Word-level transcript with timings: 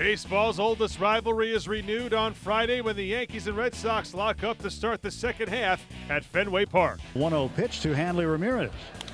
Baseball's 0.00 0.58
oldest 0.58 0.98
rivalry 0.98 1.52
is 1.52 1.68
renewed 1.68 2.14
on 2.14 2.32
Friday 2.32 2.80
when 2.80 2.96
the 2.96 3.04
Yankees 3.04 3.48
and 3.48 3.54
Red 3.54 3.74
Sox 3.74 4.14
lock 4.14 4.42
up 4.42 4.56
to 4.60 4.70
start 4.70 5.02
the 5.02 5.10
second 5.10 5.50
half 5.50 5.84
at 6.08 6.24
Fenway 6.24 6.64
Park. 6.64 7.00
1 7.12 7.32
0 7.32 7.50
pitch 7.54 7.82
to 7.82 7.94
Hanley 7.94 8.24
Ramirez 8.24 8.70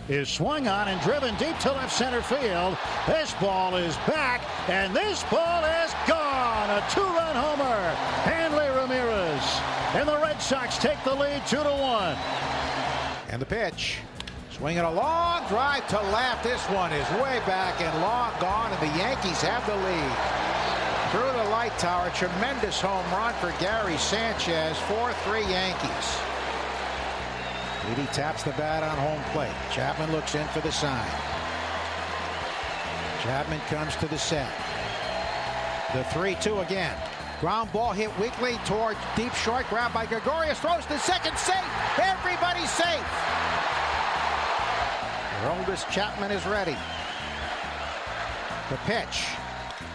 is 0.08 0.28
swung 0.28 0.68
on 0.68 0.86
and 0.86 1.00
driven 1.00 1.34
deep 1.38 1.58
to 1.58 1.72
left 1.72 1.92
center 1.92 2.22
field. 2.22 2.78
This 3.08 3.34
ball 3.40 3.74
is 3.74 3.96
back, 4.06 4.40
and 4.70 4.94
this 4.94 5.24
ball 5.24 5.64
is 5.64 5.92
gone. 6.06 6.70
A 6.70 6.86
two 6.88 7.00
run 7.00 7.34
homer. 7.34 7.90
Hanley 8.22 8.68
Ramirez. 8.80 9.42
And 9.96 10.08
the 10.08 10.22
Red 10.22 10.40
Sox 10.40 10.78
take 10.78 11.02
the 11.02 11.16
lead 11.16 11.44
2 11.48 11.56
to 11.56 11.62
1. 11.64 12.16
And 13.30 13.42
the 13.42 13.46
pitch. 13.46 13.98
Swinging 14.52 14.84
a 14.84 14.92
long 14.92 15.48
drive 15.48 15.84
to 15.88 16.00
left. 16.12 16.44
This 16.44 16.62
one 16.66 16.92
is 16.92 17.10
way 17.20 17.40
back 17.44 17.80
and 17.80 18.00
long 18.00 18.32
gone, 18.40 18.70
and 18.70 18.80
the 18.80 18.96
Yankees 18.96 19.42
have 19.42 19.66
the 19.66 19.74
lead 19.74 20.45
through 21.10 21.32
the 21.32 21.48
light 21.50 21.76
tower. 21.78 22.10
Tremendous 22.10 22.80
home 22.80 23.04
run 23.12 23.34
for 23.34 23.52
Gary 23.60 23.96
Sanchez. 23.98 24.76
4-3 24.88 25.48
Yankees. 25.48 26.18
Edie 27.90 28.06
taps 28.12 28.42
the 28.42 28.50
bat 28.52 28.82
on 28.82 28.96
home 28.98 29.22
plate. 29.32 29.54
Chapman 29.70 30.10
looks 30.12 30.34
in 30.34 30.46
for 30.48 30.60
the 30.60 30.72
sign. 30.72 31.08
Chapman 33.22 33.60
comes 33.68 33.94
to 33.96 34.06
the 34.08 34.18
set. 34.18 34.50
The 35.92 36.02
3-2 36.04 36.66
again. 36.66 36.96
Ground 37.40 37.72
ball 37.72 37.92
hit 37.92 38.10
weakly 38.18 38.56
toward 38.64 38.96
deep 39.14 39.32
short. 39.34 39.66
Grab 39.68 39.92
by 39.92 40.06
Gregorius. 40.06 40.58
Throws 40.58 40.86
to 40.86 40.98
second. 40.98 41.36
Safe. 41.36 41.54
Everybody's 41.98 42.70
safe. 42.70 43.06
Aroldis 45.42 45.88
Chapman 45.90 46.32
is 46.32 46.44
ready. 46.46 46.76
The 48.70 48.76
pitch. 48.86 49.26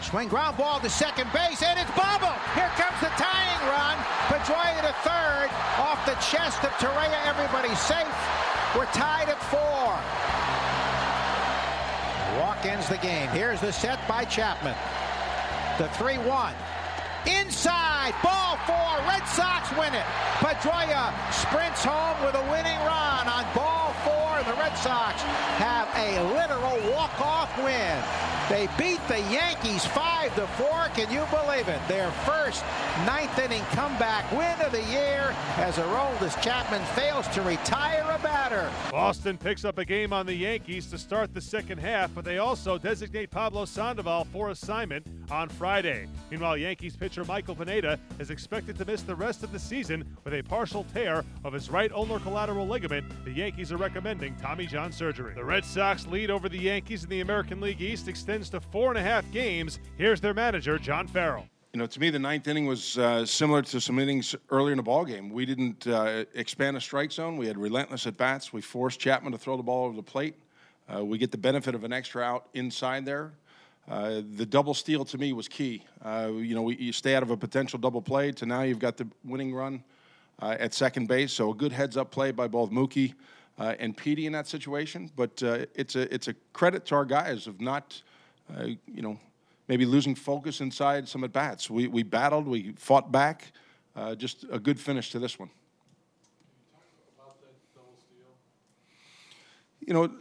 Swing 0.02 0.28
ground 0.28 0.58
ball 0.58 0.80
to 0.80 0.90
second 0.90 1.32
base, 1.32 1.62
and 1.62 1.80
it's 1.80 1.92
bobbled. 1.92 2.38
Here 2.56 2.72
comes 2.74 3.00
the 3.00 3.14
tying 3.22 3.62
run. 3.70 3.98
Pedroia 4.28 4.82
to 4.82 4.94
third. 5.06 5.50
Off 5.78 6.04
the 6.06 6.16
chest 6.16 6.64
of 6.64 6.72
Torreyes. 6.82 7.14
Everybody's 7.28 7.80
safe. 7.80 8.08
We're 8.76 8.86
tied 8.88 9.30
at 9.30 9.42
four. 9.44 9.94
Walk 12.42 12.66
ends 12.66 12.90
the 12.90 12.98
game. 12.98 13.30
Here's 13.30 13.62
the 13.62 13.72
set 13.72 14.00
by 14.08 14.26
Chapman. 14.26 14.76
The 15.78 15.88
3-1. 15.90 16.54
Inside. 17.52 18.16
Ball 18.24 18.56
four. 18.66 19.06
Red 19.10 19.28
Sox 19.28 19.70
win 19.76 19.94
it. 19.94 20.06
Pedroia 20.40 21.12
sprints 21.34 21.84
home 21.84 22.16
with 22.24 22.34
a 22.34 22.42
winning 22.50 22.80
run 22.88 23.28
on 23.28 23.44
ball 23.54 23.92
four. 24.06 24.40
And 24.40 24.48
the 24.48 24.54
Red 24.54 24.74
Sox 24.78 25.22
have 25.60 25.90
a 25.98 26.24
literal 26.34 26.80
walk-off 26.96 27.52
win. 27.58 28.02
They 28.52 28.68
beat 28.78 29.00
the 29.08 29.20
Yankees 29.32 29.86
5 29.86 30.36
to 30.36 30.48
4. 30.48 30.68
Can 30.94 31.10
you 31.10 31.26
believe 31.32 31.70
it? 31.70 31.80
Their 31.88 32.12
first 32.26 32.66
ninth 33.06 33.40
inning 33.40 33.64
comeback 33.72 34.30
win 34.32 34.60
of 34.60 34.74
the 34.74 34.84
year 34.92 35.34
as 35.56 35.78
Aroldis 35.78 36.42
Chapman 36.42 36.84
fails 36.88 37.30
to 37.30 37.42
retire 37.44 38.04
a 38.10 38.22
batter. 38.22 38.70
Boston 38.92 39.38
picks 39.38 39.64
up 39.64 39.78
a 39.78 39.86
game 39.86 40.12
on 40.12 40.26
the 40.26 40.34
Yankees 40.34 40.88
to 40.88 40.98
start 40.98 41.34
the 41.34 41.40
second 41.40 41.78
half, 41.78 42.14
but 42.14 42.26
they 42.26 42.40
also 42.40 42.78
designate 42.78 43.32
Pablo 43.32 43.64
Sandoval 43.64 44.26
for 44.26 44.50
assignment 44.50 45.08
on 45.30 45.48
Friday. 45.48 46.08
Meanwhile, 46.30 46.58
Yankees 46.58 46.98
pitcher 46.98 47.24
Michael 47.42 47.56
Pineda 47.56 48.00
is 48.20 48.30
expected 48.30 48.78
to 48.78 48.86
miss 48.86 49.02
the 49.02 49.16
rest 49.16 49.42
of 49.42 49.52
the 49.52 49.58
season 49.58 50.06
with 50.24 50.36
a 50.36 50.44
partial 50.44 50.86
tear 50.94 51.26
of 51.44 51.54
his 51.54 51.72
right 51.72 51.92
ulnar 51.92 52.20
collateral 52.20 52.68
ligament. 52.68 53.04
The 53.26 53.32
Yankees 53.32 53.72
are 53.72 53.78
recommending 53.78 54.36
Tommy 54.36 54.68
John 54.68 54.92
surgery. 54.92 55.34
The 55.34 55.44
Red 55.44 55.66
Sox 55.66 56.06
lead 56.06 56.30
over 56.30 56.50
the 56.50 56.60
Yankees 56.60 57.04
in 57.04 57.10
the 57.10 57.22
American 57.22 57.60
League 57.60 57.82
East 57.82 58.08
extends 58.08 58.48
to 58.52 58.62
four 58.62 58.90
and 58.90 58.98
a 59.00 59.02
half 59.02 59.26
games. 59.32 59.80
Here's 59.98 60.22
their 60.22 60.36
manager, 60.36 60.78
John 60.78 61.08
Farrell. 61.08 61.48
You 61.74 61.80
know, 61.80 61.88
to 61.88 62.00
me, 62.00 62.12
the 62.12 62.20
ninth 62.20 62.48
inning 62.48 62.68
was 62.68 63.00
uh, 63.00 63.26
similar 63.26 63.64
to 63.64 63.82
some 63.82 63.98
innings 63.98 64.36
earlier 64.52 64.74
in 64.74 64.78
the 64.78 64.84
ball 64.84 65.04
game. 65.04 65.32
We 65.32 65.48
didn't 65.48 65.88
uh, 65.88 66.26
expand 66.36 66.76
the 66.76 66.82
strike 66.82 67.12
zone. 67.12 67.38
We 67.38 67.48
had 67.48 67.58
relentless 67.58 68.06
at 68.06 68.18
bats. 68.18 68.54
We 68.54 68.62
forced 68.62 69.00
Chapman 69.00 69.32
to 69.32 69.40
throw 69.40 69.58
the 69.58 69.64
ball 69.64 69.86
over 69.86 69.96
the 69.96 70.04
plate. 70.04 70.36
Uh, 70.94 71.04
we 71.04 71.18
get 71.18 71.32
the 71.32 71.40
benefit 71.40 71.74
of 71.74 71.84
an 71.86 71.92
extra 71.92 72.22
out 72.22 72.50
inside 72.54 73.04
there. 73.04 73.32
Uh, 73.92 74.22
the 74.36 74.46
double 74.46 74.74
steal 74.74 75.04
to 75.04 75.18
me 75.18 75.34
was 75.34 75.48
key. 75.48 75.84
Uh, 76.04 76.32
you 76.34 76.56
know, 76.56 76.62
we, 76.62 76.78
you 76.78 76.94
stay 76.94 77.14
out 77.14 77.24
of 77.24 77.30
a 77.30 77.38
potential 77.38 77.78
double 77.78 78.02
play 78.02 78.32
to 78.32 78.46
now 78.46 78.62
you've 78.62 78.80
got 78.80 78.96
the 78.96 79.06
winning 79.26 79.54
run 79.54 79.84
uh, 80.42 80.56
at 80.60 80.74
second 80.74 81.08
base. 81.08 81.34
So 81.34 81.52
a 81.52 81.54
good 81.54 81.74
heads 81.74 81.98
up 81.98 82.10
play 82.10 82.32
by 82.32 82.48
both 82.48 82.72
Mookie 82.72 83.14
and 83.58 83.96
Petey 83.96 84.26
in 84.26 84.34
that 84.34 84.48
situation. 84.48 85.12
But 85.16 85.44
it's 85.76 85.96
a 85.96 86.12
it's 86.14 86.30
a 86.30 86.34
credit 86.54 86.86
to 86.88 86.96
our 86.96 87.06
guys 87.06 87.48
of 87.48 87.62
not 87.62 88.02
uh, 88.58 88.68
you 88.88 89.02
know, 89.02 89.18
maybe 89.68 89.86
losing 89.86 90.16
focus 90.16 90.62
inside 90.62 91.08
some 91.08 91.24
at 91.24 91.32
bats. 91.32 91.70
We, 91.70 91.88
we 91.88 92.04
battled, 92.04 92.48
we 92.48 92.74
fought 92.74 93.12
back. 93.12 93.52
Uh, 93.96 94.16
just 94.16 94.46
a 94.52 94.60
good 94.60 94.80
finish 94.80 95.12
to 95.12 95.20
this 95.20 95.38
one. 95.38 95.50
You 99.80 99.94
know, 99.94 100.12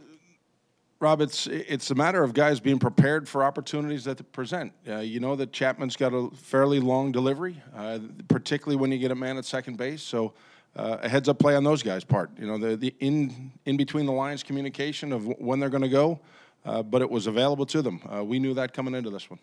Rob, 1.01 1.19
it's 1.19 1.47
it's 1.47 1.89
a 1.89 1.95
matter 1.95 2.23
of 2.23 2.33
guys 2.33 2.59
being 2.59 2.79
prepared 2.79 3.27
for 3.27 3.43
opportunities 3.43 4.03
that 4.03 4.31
present. 4.31 4.71
Uh, 4.87 4.97
you 4.97 5.19
know 5.19 5.35
that 5.35 5.51
Chapman's 5.51 5.95
got 5.95 6.13
a 6.13 6.29
fairly 6.35 6.79
long 6.79 7.11
delivery, 7.11 7.61
uh, 7.75 7.99
particularly 8.27 8.75
when 8.75 8.91
you 8.91 8.99
get 8.99 9.11
a 9.11 9.15
man 9.15 9.37
at 9.37 9.45
second 9.45 9.77
base. 9.77 10.03
So 10.03 10.33
uh, 10.75 10.97
a 11.01 11.09
heads 11.09 11.27
up 11.27 11.39
play 11.39 11.55
on 11.55 11.63
those 11.63 11.81
guys' 11.81 12.03
part. 12.03 12.29
You 12.39 12.45
know 12.45 12.57
the 12.59 12.77
the 12.77 12.95
in 12.99 13.51
in 13.65 13.77
between 13.77 14.05
the 14.05 14.11
lines 14.11 14.43
communication 14.43 15.11
of 15.11 15.25
when 15.39 15.59
they're 15.59 15.69
going 15.69 15.81
to 15.81 15.89
go 15.89 16.21
uh, 16.65 16.83
but 16.83 17.01
it 17.01 17.09
was 17.09 17.27
available 17.27 17.65
to 17.67 17.81
them. 17.81 18.01
Uh, 18.13 18.23
we 18.23 18.39
knew 18.39 18.53
that 18.53 18.73
coming 18.73 18.95
into 18.95 19.09
this 19.09 19.29
one. 19.29 19.39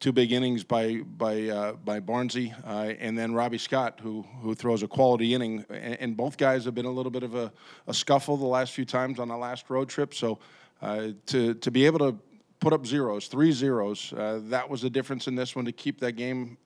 Two 0.00 0.12
big 0.12 0.32
innings 0.32 0.64
by 0.64 1.02
by 1.18 1.48
uh, 1.48 1.72
by 1.74 2.00
Barnsey, 2.00 2.54
uh, 2.66 2.94
and 2.98 3.18
then 3.18 3.34
Robby 3.34 3.58
Scott, 3.58 4.00
who 4.02 4.24
who 4.40 4.54
throws 4.54 4.82
a 4.82 4.88
quality 4.88 5.34
inning. 5.34 5.66
And, 5.68 6.00
and 6.00 6.16
both 6.16 6.38
guys 6.38 6.64
have 6.64 6.74
been 6.74 6.86
a 6.86 6.90
little 6.90 7.10
bit 7.10 7.22
of 7.22 7.34
a, 7.34 7.52
a, 7.86 7.92
scuffle 7.92 8.38
the 8.38 8.46
last 8.46 8.72
few 8.72 8.86
times 8.86 9.18
on 9.18 9.28
the 9.28 9.36
last 9.36 9.68
road 9.68 9.90
trip. 9.90 10.14
So 10.14 10.38
uh, 10.80 11.08
to 11.26 11.52
to 11.52 11.70
be 11.70 11.84
able 11.84 11.98
to 11.98 12.18
put 12.60 12.72
up 12.72 12.86
zeros, 12.86 13.26
three 13.26 13.52
zeros, 13.52 14.14
uh, 14.14 14.40
that 14.44 14.70
was 14.70 14.80
the 14.80 14.88
difference 14.88 15.28
in 15.28 15.34
this 15.34 15.54
one 15.54 15.66
to 15.66 15.72
keep 15.72 16.00
that 16.00 16.12
game 16.12 16.56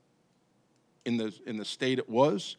in 1.05 1.17
the 1.17 1.35
in 1.45 1.57
the 1.57 1.65
state 1.65 1.99
it 1.99 2.09
was. 2.09 2.57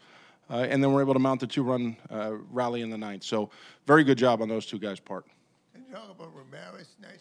Uh, 0.49 0.67
and 0.69 0.83
then 0.83 0.91
we're 0.91 1.01
able 1.01 1.13
to 1.13 1.19
mount 1.19 1.39
the 1.39 1.47
two-run 1.47 1.95
uh, 2.11 2.33
rally 2.51 2.81
in 2.81 2.89
the 2.89 2.97
ninth. 2.97 3.23
So 3.23 3.49
very 3.87 4.03
good 4.03 4.17
job 4.17 4.41
on 4.41 4.49
those 4.49 4.65
two 4.65 4.77
guys' 4.77 4.99
part. 4.99 5.25
And 5.73 5.89
talk 5.89 6.11
about 6.11 6.31
Ramirez. 6.35 6.97
Nice 7.01 7.19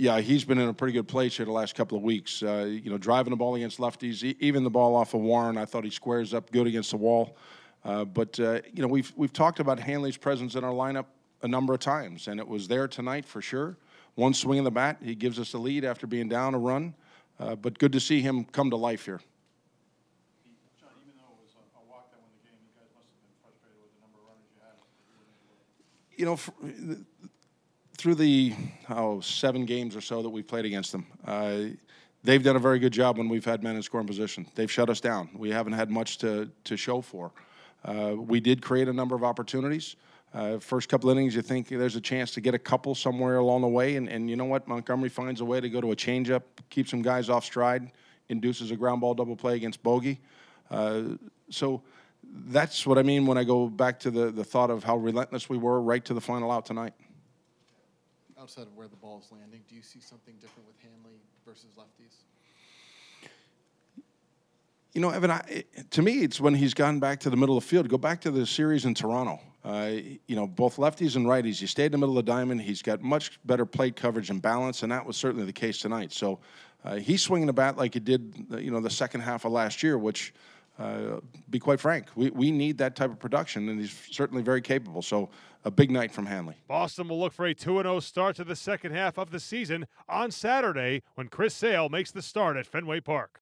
yeah, 0.00 0.18
he's 0.22 0.46
been 0.46 0.58
in 0.58 0.66
a 0.66 0.72
pretty 0.72 0.94
good 0.94 1.08
place 1.08 1.36
here 1.36 1.44
the 1.44 1.52
last 1.52 1.74
couple 1.74 1.98
of 1.98 2.02
weeks. 2.02 2.42
Uh, 2.42 2.66
you 2.70 2.88
know, 2.88 2.96
driving 2.96 3.32
the 3.32 3.36
ball 3.36 3.54
against 3.54 3.76
lefties, 3.76 4.24
even 4.40 4.64
the 4.64 4.70
ball 4.70 4.96
off 4.96 5.12
of 5.12 5.20
Warren, 5.20 5.58
I 5.58 5.66
thought 5.66 5.84
he 5.84 5.90
squares 5.90 6.32
up 6.32 6.50
good 6.50 6.66
against 6.66 6.92
the 6.92 6.96
wall. 6.96 7.36
Uh, 7.84 8.06
but 8.06 8.40
uh, 8.40 8.60
you 8.72 8.80
know, 8.80 8.88
we've 8.88 9.12
we've 9.14 9.32
talked 9.32 9.60
about 9.60 9.78
Hanley's 9.78 10.16
presence 10.16 10.54
in 10.54 10.64
our 10.64 10.72
lineup 10.72 11.04
a 11.42 11.48
number 11.48 11.74
of 11.74 11.80
times, 11.80 12.28
and 12.28 12.40
it 12.40 12.48
was 12.48 12.66
there 12.66 12.88
tonight 12.88 13.26
for 13.26 13.42
sure. 13.42 13.76
One 14.14 14.32
swing 14.32 14.58
of 14.58 14.64
the 14.64 14.70
bat, 14.70 14.96
he 15.02 15.14
gives 15.14 15.38
us 15.38 15.52
the 15.52 15.58
lead 15.58 15.84
after 15.84 16.06
being 16.06 16.30
down 16.30 16.54
a 16.54 16.58
run. 16.58 16.94
Uh, 17.38 17.54
but 17.54 17.78
good 17.78 17.92
to 17.92 18.00
see 18.00 18.22
him 18.22 18.44
come 18.44 18.70
to 18.70 18.76
life 18.76 19.04
here. 19.04 19.20
you 26.20 26.26
know, 26.26 26.38
through 28.00 28.14
the 28.14 28.54
oh, 28.88 29.20
seven 29.20 29.66
games 29.66 29.94
or 29.94 30.00
so 30.00 30.22
that 30.22 30.30
we've 30.30 30.46
played 30.46 30.64
against 30.64 30.90
them, 30.90 31.06
uh, 31.26 31.58
they've 32.24 32.42
done 32.42 32.56
a 32.56 32.60
very 32.60 32.78
good 32.78 32.94
job 32.94 33.18
when 33.18 33.28
we've 33.28 33.44
had 33.44 33.62
men 33.62 33.76
in 33.76 33.82
scoring 33.82 34.06
position. 34.06 34.46
They've 34.54 34.70
shut 34.70 34.88
us 34.88 35.00
down. 35.00 35.28
We 35.34 35.50
haven't 35.50 35.74
had 35.74 35.90
much 35.90 36.16
to, 36.18 36.50
to 36.64 36.76
show 36.78 37.02
for. 37.02 37.30
Uh, 37.84 38.14
we 38.16 38.40
did 38.40 38.62
create 38.62 38.88
a 38.88 38.92
number 38.92 39.14
of 39.14 39.22
opportunities. 39.22 39.96
Uh, 40.32 40.58
first 40.58 40.88
couple 40.88 41.10
innings, 41.10 41.34
you 41.34 41.42
think 41.42 41.68
there's 41.68 41.96
a 41.96 42.00
chance 42.00 42.30
to 42.30 42.40
get 42.40 42.54
a 42.54 42.58
couple 42.58 42.94
somewhere 42.94 43.36
along 43.36 43.60
the 43.60 43.68
way, 43.68 43.96
and, 43.96 44.08
and 44.08 44.30
you 44.30 44.36
know 44.36 44.46
what? 44.46 44.66
Montgomery 44.66 45.10
finds 45.10 45.42
a 45.42 45.44
way 45.44 45.60
to 45.60 45.68
go 45.68 45.82
to 45.82 45.92
a 45.92 45.96
changeup, 45.96 46.42
keeps 46.70 46.90
some 46.90 47.02
guys 47.02 47.28
off 47.28 47.44
stride, 47.44 47.90
induces 48.30 48.70
a 48.70 48.76
ground 48.76 49.02
ball 49.02 49.12
double 49.12 49.36
play 49.36 49.56
against 49.56 49.82
Bogey. 49.82 50.20
Uh, 50.70 51.02
so 51.50 51.82
that's 52.46 52.86
what 52.86 52.96
I 52.96 53.02
mean 53.02 53.26
when 53.26 53.36
I 53.36 53.44
go 53.44 53.68
back 53.68 54.00
to 54.00 54.10
the, 54.10 54.30
the 54.30 54.44
thought 54.44 54.70
of 54.70 54.84
how 54.84 54.96
relentless 54.96 55.50
we 55.50 55.58
were 55.58 55.82
right 55.82 56.04
to 56.06 56.14
the 56.14 56.20
final 56.20 56.50
out 56.50 56.64
tonight. 56.64 56.94
Outside 58.40 58.62
of 58.62 58.74
where 58.74 58.88
the 58.88 58.96
ball 58.96 59.20
is 59.22 59.30
landing, 59.30 59.60
do 59.68 59.74
you 59.74 59.82
see 59.82 60.00
something 60.00 60.34
different 60.40 60.66
with 60.66 60.76
Hanley 60.80 61.18
versus 61.46 61.66
lefties? 61.76 62.14
You 64.94 65.02
know, 65.02 65.10
Evan, 65.10 65.30
I, 65.30 65.64
to 65.90 66.00
me, 66.00 66.22
it's 66.22 66.40
when 66.40 66.54
he's 66.54 66.72
gone 66.72 67.00
back 67.00 67.20
to 67.20 67.30
the 67.30 67.36
middle 67.36 67.58
of 67.58 67.64
the 67.64 67.68
field. 67.68 67.90
Go 67.90 67.98
back 67.98 68.22
to 68.22 68.30
the 68.30 68.46
series 68.46 68.86
in 68.86 68.94
Toronto. 68.94 69.40
Uh, 69.62 69.90
you 70.26 70.36
know, 70.36 70.46
both 70.46 70.76
lefties 70.76 71.16
and 71.16 71.26
righties. 71.26 71.60
He 71.60 71.66
stayed 71.66 71.86
in 71.86 71.92
the 71.92 71.98
middle 71.98 72.16
of 72.16 72.24
the 72.24 72.32
diamond. 72.32 72.62
He's 72.62 72.80
got 72.80 73.02
much 73.02 73.38
better 73.44 73.66
plate 73.66 73.94
coverage 73.94 74.30
and 74.30 74.40
balance, 74.40 74.82
and 74.82 74.90
that 74.90 75.04
was 75.04 75.18
certainly 75.18 75.44
the 75.44 75.52
case 75.52 75.78
tonight. 75.78 76.10
So 76.10 76.40
uh, 76.82 76.96
he's 76.96 77.22
swinging 77.22 77.46
the 77.46 77.52
bat 77.52 77.76
like 77.76 77.92
he 77.92 78.00
did, 78.00 78.46
you 78.58 78.70
know, 78.70 78.80
the 78.80 78.88
second 78.88 79.20
half 79.20 79.44
of 79.44 79.52
last 79.52 79.82
year, 79.82 79.98
which– 79.98 80.32
be 81.50 81.58
quite 81.58 81.80
frank, 81.80 82.06
we, 82.14 82.30
we 82.30 82.50
need 82.50 82.78
that 82.78 82.96
type 82.96 83.10
of 83.10 83.18
production, 83.18 83.68
and 83.68 83.80
he's 83.80 83.94
certainly 84.10 84.42
very 84.42 84.60
capable. 84.60 85.02
So 85.02 85.28
a 85.64 85.70
big 85.70 85.90
night 85.90 86.10
from 86.10 86.26
Hanley. 86.26 86.56
Boston 86.68 87.08
will 87.08 87.20
look 87.20 87.32
for 87.32 87.46
a 87.46 87.54
2 87.54 87.82
0 87.82 88.00
start 88.00 88.36
to 88.36 88.44
the 88.44 88.56
second 88.56 88.92
half 88.92 89.18
of 89.18 89.30
the 89.30 89.40
season 89.40 89.86
on 90.08 90.30
Saturday 90.30 91.02
when 91.14 91.28
Chris 91.28 91.54
Sale 91.54 91.88
makes 91.88 92.10
the 92.10 92.22
start 92.22 92.56
at 92.56 92.66
Fenway 92.66 93.00
Park. 93.00 93.38